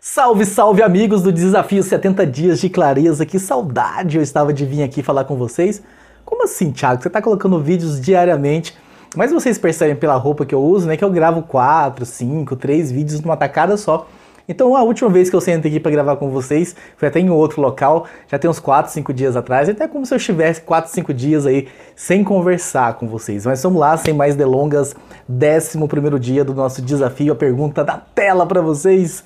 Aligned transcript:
Salve, 0.00 0.46
salve 0.46 0.80
amigos 0.80 1.22
do 1.22 1.32
Desafio 1.32 1.82
70 1.82 2.24
Dias 2.24 2.60
de 2.60 2.70
Clareza, 2.70 3.26
que 3.26 3.36
saudade 3.36 4.16
eu 4.16 4.22
estava 4.22 4.52
de 4.52 4.64
vir 4.64 4.84
aqui 4.84 5.02
falar 5.02 5.24
com 5.24 5.34
vocês. 5.34 5.82
Como 6.24 6.44
assim, 6.44 6.70
Thiago? 6.70 7.02
Você 7.02 7.08
está 7.08 7.20
colocando 7.20 7.60
vídeos 7.60 8.00
diariamente, 8.00 8.76
mas 9.16 9.32
vocês 9.32 9.58
percebem 9.58 9.96
pela 9.96 10.14
roupa 10.14 10.46
que 10.46 10.54
eu 10.54 10.62
uso, 10.62 10.86
né, 10.86 10.96
que 10.96 11.02
eu 11.02 11.10
gravo 11.10 11.42
4, 11.42 12.06
5, 12.06 12.54
3 12.54 12.92
vídeos 12.92 13.20
numa 13.20 13.36
tacada 13.36 13.76
só. 13.76 14.06
Então 14.48 14.76
a 14.76 14.82
última 14.84 15.10
vez 15.10 15.28
que 15.28 15.34
eu 15.34 15.40
sentei 15.40 15.68
aqui 15.68 15.80
para 15.80 15.90
gravar 15.90 16.14
com 16.14 16.30
vocês 16.30 16.76
foi 16.96 17.08
até 17.08 17.18
em 17.18 17.28
outro 17.28 17.60
local, 17.60 18.06
já 18.28 18.38
tem 18.38 18.48
uns 18.48 18.60
4, 18.60 18.92
5 18.92 19.12
dias 19.12 19.34
atrás, 19.34 19.68
até 19.68 19.88
como 19.88 20.06
se 20.06 20.14
eu 20.14 20.16
estivesse 20.16 20.60
4, 20.60 20.92
5 20.92 21.12
dias 21.12 21.44
aí 21.44 21.66
sem 21.96 22.22
conversar 22.22 22.94
com 22.94 23.08
vocês. 23.08 23.44
Mas 23.44 23.60
vamos 23.64 23.80
lá, 23.80 23.96
sem 23.96 24.14
mais 24.14 24.36
delongas, 24.36 24.94
11 25.28 25.88
primeiro 25.88 26.20
dia 26.20 26.44
do 26.44 26.54
nosso 26.54 26.80
desafio, 26.80 27.32
a 27.32 27.36
pergunta 27.36 27.82
da 27.82 27.96
tela 27.96 28.46
para 28.46 28.62
vocês. 28.62 29.24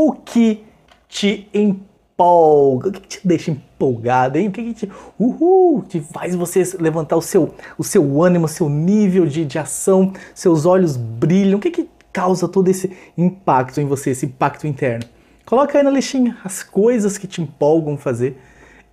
O 0.00 0.12
que 0.12 0.62
te 1.08 1.48
empolga? 1.52 2.88
O 2.88 2.92
que 2.92 3.00
te 3.00 3.26
deixa 3.26 3.50
empolgado, 3.50 4.38
hein? 4.38 4.46
O 4.46 4.52
que, 4.52 4.72
te, 4.72 4.88
uhul, 5.18 5.82
te 5.88 6.00
faz 6.00 6.36
você 6.36 6.62
levantar 6.78 7.16
o 7.16 7.20
seu, 7.20 7.52
o 7.76 7.82
seu 7.82 8.22
ânimo, 8.22 8.44
o 8.44 8.48
seu 8.48 8.68
nível 8.68 9.26
de, 9.26 9.44
de 9.44 9.58
ação, 9.58 10.12
seus 10.36 10.64
olhos 10.64 10.96
brilham? 10.96 11.58
O 11.58 11.60
que, 11.60 11.72
que 11.72 11.88
causa 12.12 12.46
todo 12.46 12.68
esse 12.68 12.96
impacto 13.16 13.80
em 13.80 13.86
você, 13.86 14.10
esse 14.10 14.26
impacto 14.26 14.68
interno. 14.68 15.04
Coloca 15.44 15.76
aí 15.76 15.82
na 15.82 15.90
listinha 15.90 16.38
as 16.44 16.62
coisas 16.62 17.18
que 17.18 17.26
te 17.26 17.42
empolgam 17.42 17.98
fazer. 17.98 18.40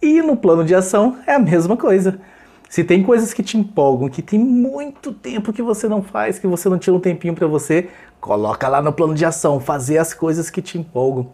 E 0.02 0.24
no 0.24 0.36
plano 0.36 0.66
de 0.66 0.74
ação 0.74 1.20
é 1.28 1.36
a 1.36 1.40
mesma 1.40 1.78
coisa. 1.78 2.20
Se 2.68 2.84
tem 2.84 3.04
coisas 3.04 3.32
que 3.32 3.44
te 3.44 3.58
empolgam, 3.58 4.10
que 4.10 4.22
tem 4.22 4.40
muito 4.40 5.14
tempo 5.14 5.54
que 5.54 5.62
você 5.62 5.88
não 5.88 6.02
faz, 6.02 6.40
que 6.40 6.48
você 6.48 6.68
não 6.68 6.80
tira 6.80 6.96
um 6.96 7.00
tempinho 7.00 7.36
para 7.36 7.48
você, 7.48 7.90
coloca 8.20 8.68
lá 8.68 8.82
no 8.82 8.94
plano 8.94 9.14
de 9.14 9.26
ação, 9.26 9.60
fazer 9.60 9.98
as 9.98 10.14
coisas 10.14 10.50
que 10.50 10.62
te 10.62 10.78
empolgam. 10.78 11.30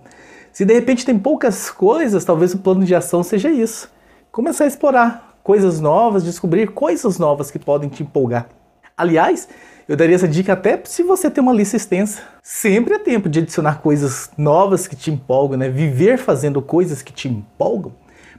Se 0.51 0.65
de 0.65 0.73
repente 0.73 1.05
tem 1.05 1.17
poucas 1.17 1.69
coisas, 1.69 2.25
talvez 2.25 2.53
o 2.53 2.59
plano 2.59 2.83
de 2.83 2.93
ação 2.93 3.23
seja 3.23 3.49
isso. 3.49 3.89
Começar 4.31 4.65
a 4.65 4.67
explorar 4.67 5.37
coisas 5.43 5.79
novas, 5.79 6.23
descobrir 6.23 6.71
coisas 6.71 7.17
novas 7.17 7.49
que 7.49 7.59
podem 7.59 7.89
te 7.89 8.03
empolgar. 8.03 8.49
Aliás, 8.97 9.47
eu 9.87 9.95
daria 9.95 10.15
essa 10.15 10.27
dica 10.27 10.53
até 10.53 10.79
se 10.85 11.03
você 11.03 11.29
tem 11.29 11.41
uma 11.41 11.53
lista 11.53 11.75
extensa. 11.75 12.21
Sempre 12.43 12.95
é 12.95 12.99
tempo 12.99 13.27
de 13.27 13.39
adicionar 13.39 13.81
coisas 13.81 14.29
novas 14.37 14.87
que 14.87 14.95
te 14.95 15.09
empolgam, 15.09 15.57
né? 15.57 15.69
Viver 15.69 16.17
fazendo 16.17 16.61
coisas 16.61 17.01
que 17.01 17.11
te 17.11 17.27
empolgam, 17.27 17.93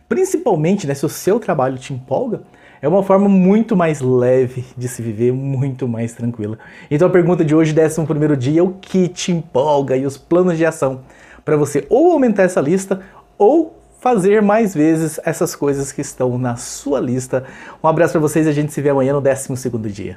principalmente 0.09 0.87
né, 0.87 0.95
se 0.95 1.05
o 1.07 1.09
seu 1.09 1.41
trabalho 1.41 1.79
te 1.79 1.93
empolga, 1.93 2.43
é 2.81 2.89
uma 2.89 3.03
forma 3.03 3.29
muito 3.29 3.77
mais 3.77 4.01
leve 4.01 4.65
de 4.77 4.89
se 4.89 5.01
viver, 5.01 5.33
muito 5.33 5.87
mais 5.87 6.12
tranquila. 6.12 6.59
Então 6.91 7.07
a 7.07 7.11
pergunta 7.11 7.45
de 7.45 7.55
hoje, 7.55 7.75
11 7.79 8.05
primeiro 8.07 8.37
dia, 8.37 8.61
é 8.61 8.62
o 8.62 8.73
que 8.73 9.09
te 9.09 9.31
empolga 9.31 9.97
e 9.97 10.05
os 10.05 10.19
planos 10.19 10.59
de 10.59 10.67
ação 10.67 11.03
para 11.45 11.57
você 11.57 11.87
ou 11.89 12.12
aumentar 12.12 12.43
essa 12.43 12.61
lista 12.61 13.01
ou 13.39 13.81
fazer 14.01 14.43
mais 14.43 14.75
vezes 14.75 15.21
essas 15.25 15.55
coisas 15.55 15.93
que 15.93 16.01
estão 16.01 16.37
na 16.37 16.56
sua 16.56 16.99
lista. 16.99 17.45
Um 17.83 17.87
abraço 17.87 18.12
para 18.12 18.21
vocês 18.21 18.47
e 18.47 18.49
a 18.49 18.53
gente 18.53 18.73
se 18.73 18.81
vê 18.81 18.89
amanhã 18.89 19.12
no 19.12 19.21
12 19.21 19.56
segundo 19.56 19.89
dia. 19.89 20.17